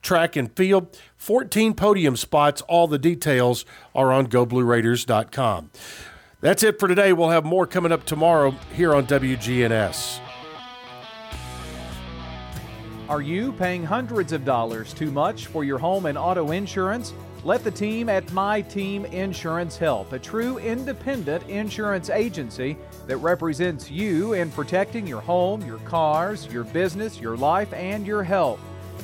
[0.01, 2.61] track and field, 14 podium spots.
[2.63, 5.71] All the details are on goblueraiders.com.
[6.41, 7.11] That's it for today.
[7.13, 10.19] We'll have more coming up tomorrow here on WGNS.
[13.09, 17.13] Are you paying hundreds of dollars too much for your home and auto insurance?
[17.43, 23.89] Let the team at My Team Insurance help, a true independent insurance agency that represents
[23.89, 28.59] you in protecting your home, your cars, your business, your life, and your health.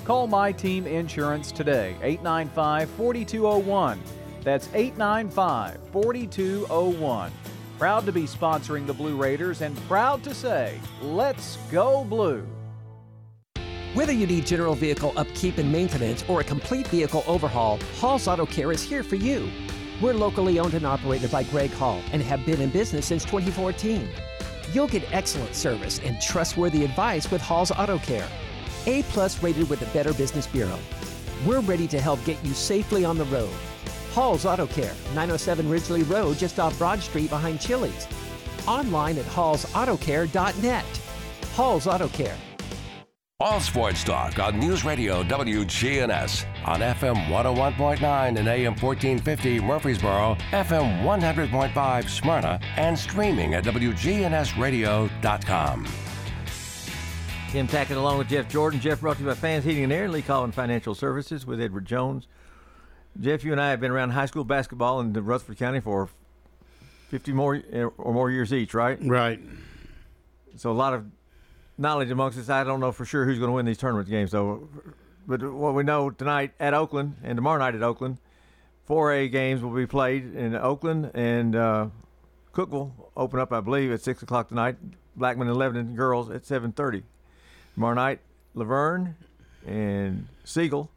[0.06, 4.00] Call My Team Insurance today, 895 4201.
[4.44, 7.32] That's 895 4201.
[7.80, 12.48] Proud to be sponsoring the Blue Raiders and proud to say, let's go blue.
[13.96, 18.46] Whether you need general vehicle upkeep and maintenance or a complete vehicle overhaul, Hall's Auto
[18.46, 19.50] Care is here for you.
[20.04, 24.08] We're locally owned and operated by Greg Hall and have been in business since 2014.
[24.72, 28.28] You'll get excellent service and trustworthy advice with Hall's Auto Care.
[28.88, 30.78] A plus rated with the Better Business Bureau.
[31.46, 33.50] We're ready to help get you safely on the road.
[34.14, 38.08] Hall's Auto Care, 907 Ridgely Road, just off Broad Street behind Chili's.
[38.68, 40.86] Online at hallsautocare.net.
[41.54, 42.38] Hall's Auto Care.
[43.42, 51.04] All sports talk on News Radio WGNS on FM 101.9 and AM 1450 Murfreesboro, FM
[51.04, 55.86] 100.5 Smyrna, and streaming at WGNSradio.com.
[57.56, 58.82] Tim Tackett along with Jeff Jordan.
[58.82, 61.86] Jeff brought to you by Fans Heating and Air, Lee Collin Financial Services with Edward
[61.86, 62.28] Jones.
[63.18, 66.10] Jeff, you and I have been around high school basketball in Rutherford County for
[67.12, 67.64] 50 more
[67.98, 68.98] or more years each, right?
[69.02, 69.40] Right.
[70.58, 71.06] So a lot of
[71.78, 72.50] knowledge amongst us.
[72.50, 74.68] I don't know for sure who's going to win these tournament games, though.
[75.26, 78.18] But what we know tonight at Oakland and tomorrow night at Oakland,
[78.90, 81.88] 4A games will be played in Oakland and uh,
[82.54, 84.76] Cookeville open up, I believe, at six o'clock tonight.
[85.16, 87.04] Blackman and Lebanon girls at 7:30.
[87.76, 88.20] Tomorrow night,
[88.56, 89.14] LaVergne
[89.68, 90.90] and Siegel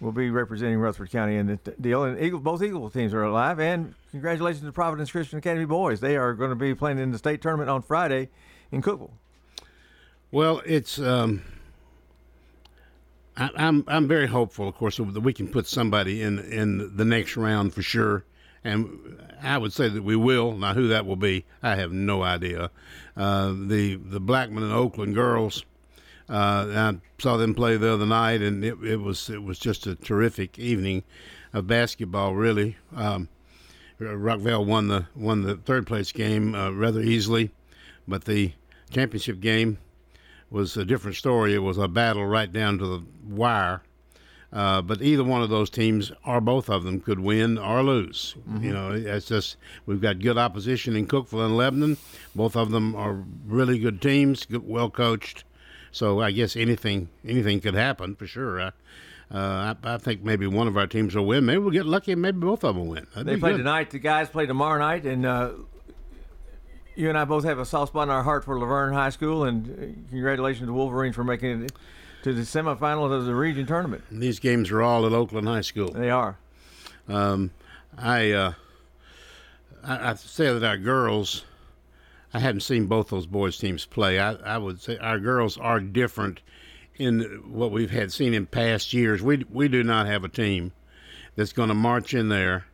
[0.00, 2.04] will be representing Rutherford County in the deal.
[2.04, 3.60] And Eagle, both Eagle teams are alive.
[3.60, 6.00] And congratulations to Providence Christian Academy boys.
[6.00, 8.30] They are going to be playing in the state tournament on Friday
[8.70, 9.10] in Cookeville.
[10.30, 11.42] Well, it's um,
[13.36, 17.04] I, I'm I'm very hopeful, of course, that we can put somebody in in the
[17.04, 18.24] next round for sure,
[18.64, 20.52] and I would say that we will.
[20.52, 22.70] Now, who that will be, I have no idea.
[23.16, 25.64] Uh, the the Blackman and Oakland girls.
[26.28, 29.86] Uh, I saw them play the other night, and it, it was it was just
[29.86, 31.02] a terrific evening
[31.52, 32.34] of basketball.
[32.34, 33.28] Really, um,
[34.00, 37.50] Rockvale won the won the third place game uh, rather easily,
[38.06, 38.52] but the
[38.90, 39.78] championship game
[40.50, 41.54] was a different story.
[41.54, 43.82] It was a battle right down to the wire.
[44.52, 48.34] Uh, but either one of those teams, or both of them, could win or lose.
[48.48, 48.64] Mm-hmm.
[48.64, 51.96] You know, it's just we've got good opposition in Cookeville and Lebanon.
[52.34, 55.44] Both of them are really good teams, good, well coached.
[55.90, 58.60] So I guess anything anything could happen for sure.
[58.60, 58.72] I,
[59.30, 61.46] uh, I, I, think maybe one of our teams will win.
[61.46, 63.06] Maybe we'll get lucky and maybe both of them will win.
[63.14, 63.58] That'd they play good.
[63.58, 63.90] tonight.
[63.90, 65.52] The guys play tomorrow night, and uh,
[66.94, 69.44] you and I both have a soft spot in our heart for LaVergne High School.
[69.44, 71.72] And uh, congratulations to Wolverines for making it
[72.22, 74.04] to the semifinals of the region tournament.
[74.10, 75.90] These games are all at Oakland High School.
[75.90, 76.38] They are.
[77.08, 77.50] Um,
[77.98, 78.52] I, uh,
[79.84, 81.44] I I say that our girls.
[82.34, 84.18] I haven't seen both those boys' teams play.
[84.18, 86.40] I, I would say our girls are different
[86.96, 89.22] in what we've had seen in past years.
[89.22, 90.72] We we do not have a team
[91.36, 92.66] that's going to march in there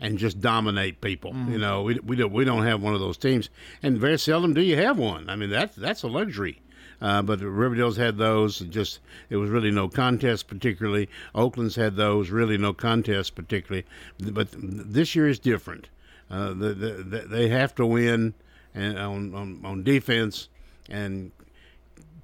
[0.00, 1.32] and just dominate people.
[1.32, 1.52] Mm-hmm.
[1.52, 3.50] You know, we we don't we don't have one of those teams,
[3.82, 5.28] and very seldom do you have one.
[5.28, 6.60] I mean, that's that's a luxury.
[7.04, 8.60] Uh, but Riverdale's had those.
[8.60, 11.10] Just it was really no contest particularly.
[11.34, 12.30] Oakland's had those.
[12.30, 13.84] Really no contest particularly.
[14.18, 15.90] But this year is different.
[16.30, 18.32] Uh, the, the, the, they have to win
[18.74, 20.48] and on, on, on defense
[20.88, 21.30] and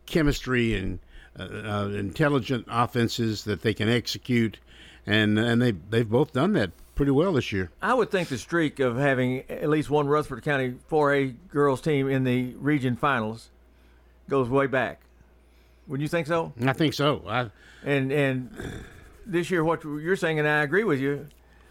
[0.07, 0.99] chemistry and
[1.38, 4.59] uh, uh, intelligent offenses that they can execute,
[5.07, 7.71] and and they they've both done that pretty well this year.
[7.83, 12.09] I would think the streak of having at least one Rutherford County 4A girls team
[12.09, 13.51] in the region finals
[14.31, 15.01] goes way back.
[15.87, 16.53] Wouldn't you think so?
[16.64, 17.25] I think so.
[17.29, 17.51] I,
[17.85, 18.51] and and
[19.27, 21.27] this year, what you're saying, and I agree with you,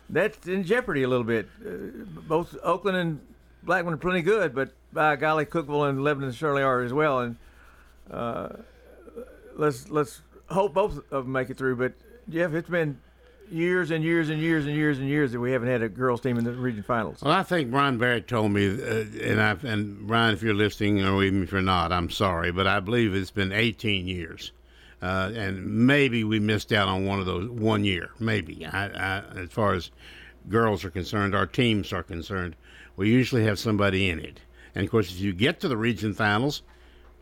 [0.10, 1.48] that's in jeopardy a little bit.
[1.66, 3.22] Uh, both Oakland and
[3.64, 7.20] Blackman are plenty good, but by golly, Cookeville and Lebanon certainly are as well.
[7.20, 7.38] And
[8.12, 8.50] uh,
[9.56, 11.78] let's let's hope both of them make it through.
[11.78, 11.94] But
[12.30, 13.00] Jeff, it's been
[13.52, 16.22] years and years and years and years and years that we haven't had a girls
[16.22, 17.22] team in the region finals.
[17.22, 21.04] Well, I think Brian Barrett told me, uh, and I and Brian, if you're listening,
[21.04, 24.52] or even if you're not, I'm sorry, but I believe it's been 18 years.
[25.02, 28.10] Uh, and maybe we missed out on one of those one year.
[28.20, 29.92] Maybe, I, I, as far as
[30.50, 32.56] girls are concerned, our teams are concerned,
[32.98, 34.42] we usually have somebody in it.
[34.76, 36.64] And of course, if you get to the region finals,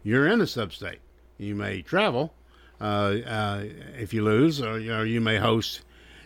[0.03, 0.99] you're in the sub-state.
[1.37, 2.33] You may travel,
[2.81, 3.63] uh, uh,
[3.97, 5.81] if you lose, or you know you may host,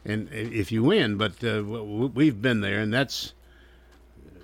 [0.05, 1.17] and if you win.
[1.17, 3.33] But uh, we've been there, and that's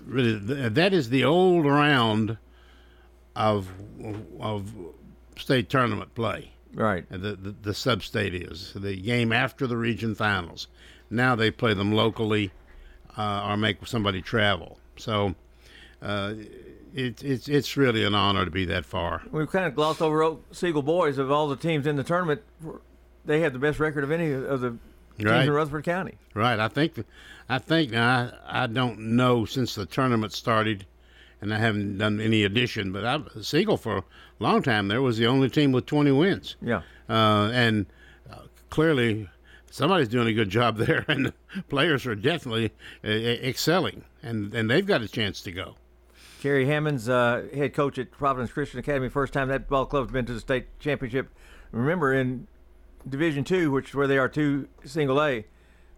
[0.06, 0.36] really
[0.70, 2.38] that is the old round
[3.36, 3.70] of
[4.40, 4.72] of
[5.38, 6.52] state tournament play.
[6.74, 7.10] Right.
[7.10, 10.68] The the, the sub state is the game after the region finals.
[11.10, 12.52] Now they play them locally,
[13.18, 14.80] uh, or make somebody travel.
[14.98, 15.36] So.
[16.00, 16.36] Uh,
[16.94, 19.22] it, it's it's really an honor to be that far.
[19.32, 22.42] We've kind of glossed over Oak Siegel boys of all the teams in the tournament.
[23.26, 24.78] They have the best record of any of the
[25.18, 25.48] teams Right.
[25.48, 26.16] in Rutherford County.
[26.34, 26.60] Right.
[26.60, 27.04] I think,
[27.50, 30.86] I think now I, I don't know since the tournament started,
[31.42, 32.92] and I haven't done any addition.
[32.92, 34.04] But I, Siegel for a
[34.40, 36.56] long time there was the only team with 20 wins.
[36.62, 36.82] Yeah.
[37.10, 37.86] Uh, and
[38.32, 38.40] uh,
[38.70, 39.30] clearly
[39.72, 41.34] somebody's doing a good job there, and the
[41.70, 42.72] players are definitely
[43.04, 45.76] uh, excelling, and and they've got a chance to go.
[46.42, 50.26] Kerry Hammonds, uh, head coach at Providence Christian Academy, first time that ball club's been
[50.28, 51.30] to the state championship.
[51.72, 52.48] Remember, in
[53.08, 55.46] Division Two, which is where they are two single A,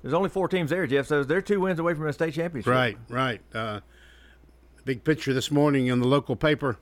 [0.02, 1.08] there's only four teams there, Jeff.
[1.08, 2.72] So they're two wins away from a state championship.
[2.72, 3.42] Right, right.
[3.54, 3.82] Uh,
[4.86, 6.78] big picture this morning in the local paper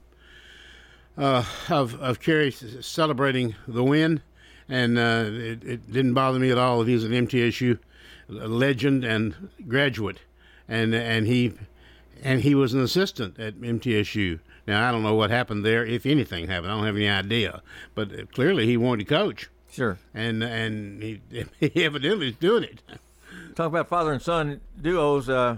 [1.17, 4.21] uh, of of Kerry celebrating the win,
[4.69, 7.79] and uh, it, it didn't bother me at all he's an MTSU
[8.29, 10.19] legend and graduate,
[10.67, 11.53] and and he
[12.23, 14.39] and he was an assistant at MTSU.
[14.67, 16.71] Now I don't know what happened there, if anything happened.
[16.71, 17.63] I don't have any idea,
[17.95, 19.49] but clearly he wanted to coach.
[19.77, 19.99] Sure.
[20.15, 21.21] And and he,
[21.59, 22.81] he evidently is doing it.
[23.55, 25.29] Talk about father and son duos.
[25.29, 25.57] Uh,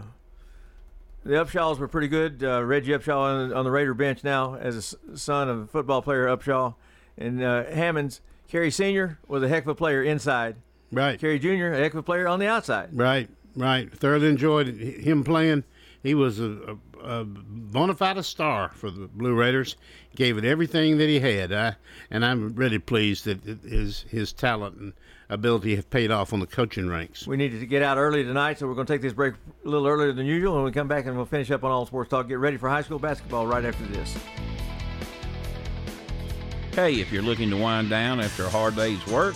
[1.23, 2.43] the Upshaws were pretty good.
[2.43, 6.01] Uh, Reggie Upshaw on, on the Raider bench now as a son of a football
[6.01, 6.75] player, Upshaw.
[7.17, 9.19] And uh, Hammonds, Kerry Sr.
[9.27, 10.57] was a heck of a player inside.
[10.91, 11.17] Right.
[11.17, 12.89] Kerry Jr., a heck of a player on the outside.
[12.91, 13.89] Right, right.
[13.91, 15.63] Thoroughly enjoyed him playing.
[16.01, 19.75] He was a, a, a bona fide star for the Blue Raiders.
[20.15, 21.75] Gave it everything that he had, I,
[22.09, 24.93] and I'm really pleased that his his talent and
[25.29, 27.27] ability have paid off on the coaching ranks.
[27.27, 29.35] We needed to get out early tonight, so we're going to take this break
[29.65, 30.55] a little earlier than usual.
[30.55, 32.27] When we come back and we'll finish up on All Sports Talk.
[32.27, 34.17] Get ready for high school basketball right after this.
[36.73, 39.35] Hey, if you're looking to wind down after a hard day's work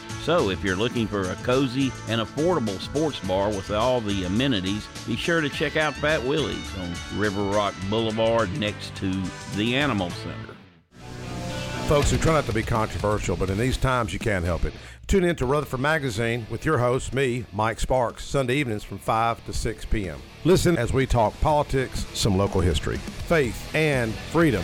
[0.23, 4.85] So, if you're looking for a cozy and affordable sports bar with all the amenities,
[5.07, 9.11] be sure to check out Fat Willie's on River Rock Boulevard next to
[9.55, 10.55] the Animal Center.
[11.87, 14.73] Folks, we try not to be controversial, but in these times you can't help it.
[15.07, 19.43] Tune in to Rutherford Magazine with your host, me, Mike Sparks, Sunday evenings from 5
[19.47, 20.21] to 6 p.m.
[20.45, 24.63] Listen as we talk politics, some local history, faith, and freedom.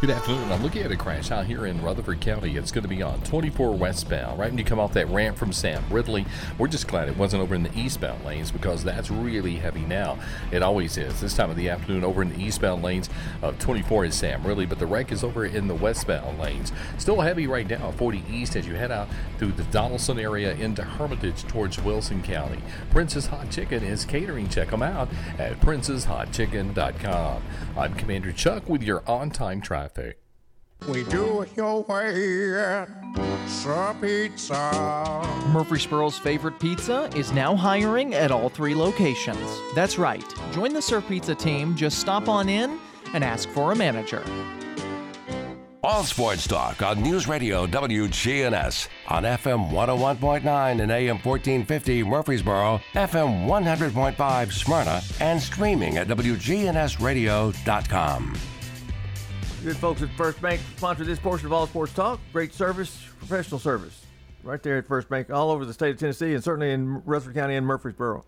[0.00, 0.50] Good afternoon.
[0.50, 2.56] I'm looking at a crash out here in Rutherford County.
[2.56, 5.52] It's going to be on 24 westbound, right when you come off that ramp from
[5.52, 6.24] Sam Ridley.
[6.56, 10.18] We're just glad it wasn't over in the eastbound lanes because that's really heavy now.
[10.52, 11.20] It always is.
[11.20, 13.10] This time of the afternoon over in the eastbound lanes
[13.42, 16.72] of 24 is Sam Ridley, but the wreck is over in the westbound lanes.
[16.96, 20.82] Still heavy right now, 40 east as you head out through the Donaldson area into
[20.82, 22.62] Hermitage towards Wilson County.
[22.88, 24.48] Prince's Hot Chicken is catering.
[24.48, 27.42] Check them out at princeshotchicken.com.
[27.76, 29.89] I'm Commander Chuck with your on-time traffic.
[30.88, 32.88] We do it your way at
[33.46, 35.22] Sir Pizza.
[35.52, 39.46] Murfreesboro's favorite pizza is now hiring at all three locations.
[39.74, 40.24] That's right.
[40.52, 41.76] Join the Sir Pizza team.
[41.76, 42.78] Just stop on in
[43.12, 44.24] and ask for a manager.
[45.82, 53.46] All Sports Talk on News Radio WGNS on FM 101.9 and AM 1450 Murfreesboro, FM
[53.46, 58.36] 100.5 Smyrna, and streaming at WGNSradio.com.
[59.62, 62.18] Good folks at First Bank sponsor this portion of All Sports Talk.
[62.32, 64.06] Great service, professional service,
[64.42, 67.34] right there at First Bank, all over the state of Tennessee, and certainly in Rutherford
[67.34, 68.24] County and Murfreesboro.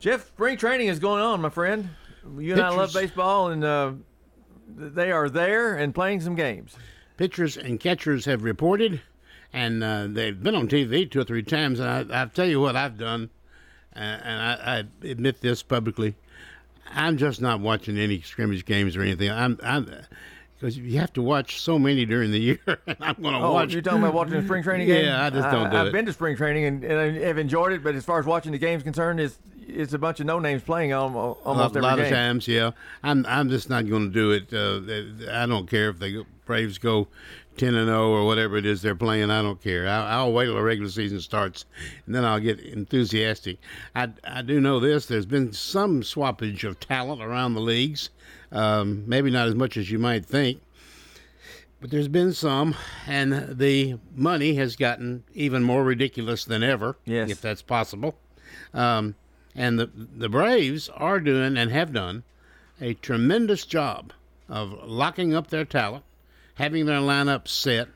[0.00, 1.88] Jeff, spring training is going on, my friend.
[2.36, 3.92] You and I love baseball, and uh,
[4.66, 6.74] they are there and playing some games.
[7.16, 9.00] Pitchers and catchers have reported,
[9.52, 11.78] and uh, they've been on TV two or three times.
[11.78, 13.30] And I, I tell you what I've done,
[13.92, 16.16] and I, I admit this publicly.
[16.94, 19.30] I'm just not watching any scrimmage games or anything.
[19.30, 19.88] I'm, I'm
[20.62, 22.58] because you have to watch so many during the year,
[23.00, 23.72] I'm going to oh, watch.
[23.72, 25.06] You're talking about watching the spring training game?
[25.06, 25.92] Yeah, I just don't do I've it.
[25.92, 28.52] been to spring training and, and I have enjoyed it, but as far as watching
[28.52, 31.80] the games concerned, it's it's a bunch of no names playing almost, almost a every
[31.82, 32.06] lot game.
[32.06, 32.72] of times, yeah.
[33.02, 34.52] I'm I'm just not going to do it.
[34.52, 37.08] Uh, I don't care if the Braves go
[37.56, 39.30] ten and zero or whatever it is they're playing.
[39.30, 39.88] I don't care.
[39.88, 41.64] I, I'll wait till the regular season starts,
[42.06, 43.58] and then I'll get enthusiastic.
[43.94, 45.06] I I do know this.
[45.06, 48.10] There's been some swappage of talent around the leagues.
[48.50, 50.60] Um, maybe not as much as you might think.
[51.80, 52.76] But there's been some,
[53.08, 57.28] and the money has gotten even more ridiculous than ever, Yes.
[57.30, 58.14] if that's possible.
[58.72, 59.16] Um,
[59.56, 62.22] and the the Braves are doing and have done
[62.80, 64.12] a tremendous job
[64.48, 66.04] of locking up their talent,
[66.62, 67.88] having their lineup set,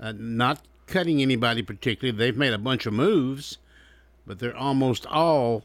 [0.00, 2.16] uh, not cutting anybody particularly.
[2.16, 3.58] They've made a bunch of moves,
[4.26, 5.64] but they're almost all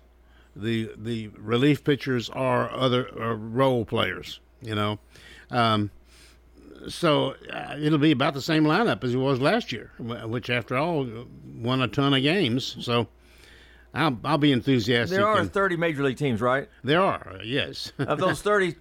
[0.56, 4.42] the the relief pitchers are other are role players.
[4.62, 5.00] You know.
[5.50, 5.92] Um,
[6.90, 10.78] so uh, it'll be about the same lineup as it was last year, which, after
[10.78, 11.08] all,
[11.58, 12.78] won a ton of games.
[12.80, 13.08] So
[13.94, 15.18] I'll, I'll be enthusiastic.
[15.18, 16.70] There are and- 30 major league teams, right?
[16.84, 17.92] there are, yes.
[18.00, 18.76] Of those 30,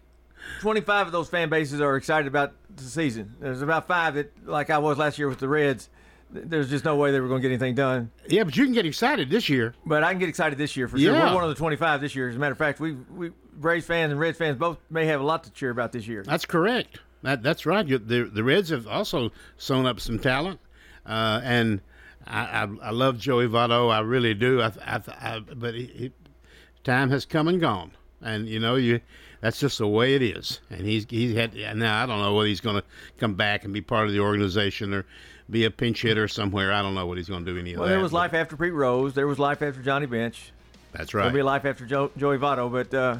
[0.61, 3.35] 25 of those fan bases are excited about the season.
[3.41, 5.89] There's about five that, like I was last year with the Reds,
[6.31, 8.11] there's just no way they were going to get anything done.
[8.27, 9.75] Yeah, but you can get excited this year.
[9.87, 11.13] But I can get excited this year for sure.
[11.13, 11.31] Yeah.
[11.31, 12.29] We're one of the 25 this year.
[12.29, 15.21] As a matter of fact, we we Braves fans and Reds fans both may have
[15.21, 16.23] a lot to cheer about this year.
[16.23, 17.01] That's correct.
[17.23, 17.87] That, that's right.
[17.87, 20.61] You, the the Reds have also sewn up some talent,
[21.07, 21.81] uh, and
[22.27, 23.93] I, I, I love Joey Votto.
[23.93, 24.61] I really do.
[24.61, 26.13] I, I, I, but he, he,
[26.85, 29.01] time has come and gone, and you know you.
[29.41, 30.61] That's just the way it is.
[30.71, 32.03] And he's he's had now.
[32.03, 32.85] I don't know whether he's going to
[33.19, 35.05] come back and be part of the organization or
[35.51, 36.73] be a pinch hitter somewhere.
[36.73, 37.95] I don't know what he's going to do any of Well, that.
[37.95, 39.15] there was life after Pete Rose.
[39.15, 40.53] There was life after Johnny Bench.
[40.93, 41.23] That's right.
[41.23, 43.19] There'll be life after Joe, Joey Votto, but uh,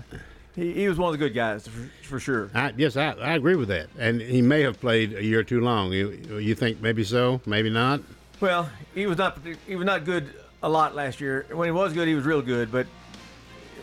[0.57, 2.51] he, he was one of the good guys for, for sure.
[2.55, 3.89] I, yes, I, I agree with that.
[3.99, 5.93] And he may have played a year too long.
[5.93, 6.11] You,
[6.41, 7.41] you think maybe so?
[7.47, 8.01] Maybe not.
[8.41, 11.47] Well, he was not he was not good a lot last year.
[11.51, 12.87] When he was good, he was real good, but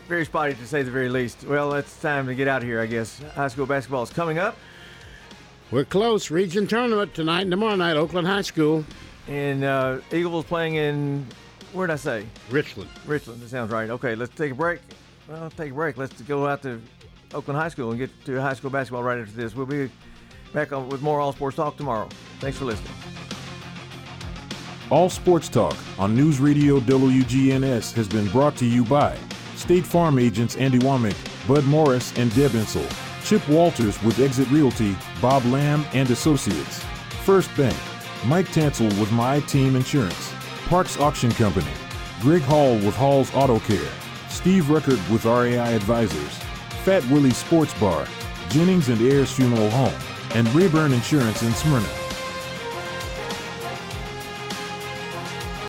[0.07, 1.43] very spotty to say the very least.
[1.45, 3.19] Well, it's time to get out of here, I guess.
[3.35, 4.55] High school basketball is coming up,
[5.71, 6.29] We're close.
[6.31, 8.85] Region tournament tonight and tomorrow night, Oakland High School.
[9.27, 11.25] and uh, Eagles playing in
[11.73, 12.25] where did I say?
[12.49, 12.89] Richland.
[13.05, 13.41] Richland.
[13.41, 13.89] That sounds right.
[13.89, 14.79] Okay, let's take a break.
[15.27, 15.97] Well, take a break.
[15.97, 16.81] Let's go out to
[17.33, 19.53] Oakland High School and get to high school basketball right after this.
[19.55, 19.89] We'll be
[20.53, 22.07] back on with more All Sports Talk tomorrow.
[22.39, 22.93] Thanks for listening.
[24.89, 29.17] All Sports Talk on News Radio WGNS has been brought to you by
[29.65, 31.15] State Farm agents Andy Womack,
[31.47, 32.87] Bud Morris, and Deb Insell.
[33.25, 36.83] Chip Walters with Exit Realty, Bob Lamb and Associates.
[37.23, 37.75] First Bank,
[38.27, 40.31] Mike Tansel with My Team Insurance.
[40.67, 41.71] Parks Auction Company,
[42.21, 43.91] Greg Hall with Hall's Auto Care.
[44.29, 46.37] Steve Record with RAI Advisors.
[46.83, 48.05] Fat Willie Sports Bar,
[48.49, 49.99] Jennings and Ayers Funeral Home,
[50.35, 52.04] and Rayburn Insurance in Smyrna.